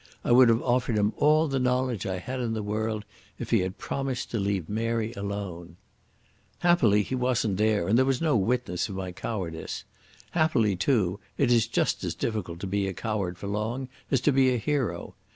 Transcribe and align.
I 0.25 0.31
would 0.31 0.49
have 0.49 0.63
offered 0.63 0.97
him 0.97 1.13
all 1.17 1.47
the 1.47 1.59
knowledge 1.59 2.07
I 2.07 2.17
had 2.17 2.39
in 2.39 2.53
the 2.53 2.63
world 2.63 3.05
if 3.37 3.51
he 3.51 3.59
had 3.59 3.77
promised 3.77 4.31
to 4.31 4.39
leave 4.39 4.67
Mary 4.67 5.13
alone. 5.13 5.77
Happily 6.57 7.03
he 7.03 7.13
wasn't 7.13 7.57
there, 7.57 7.87
and 7.87 7.99
there 7.99 8.05
was 8.05 8.19
no 8.19 8.35
witness 8.35 8.89
of 8.89 8.95
my 8.95 9.11
cowardice. 9.11 9.83
Happily, 10.31 10.75
too, 10.75 11.19
it 11.37 11.51
is 11.51 11.67
just 11.67 12.03
as 12.03 12.15
difficult 12.15 12.59
to 12.61 12.65
be 12.65 12.87
a 12.87 12.93
coward 12.93 13.37
for 13.37 13.45
long 13.45 13.89
as 14.09 14.21
to 14.21 14.31
be 14.31 14.51
a 14.51 14.57
hero. 14.57 15.13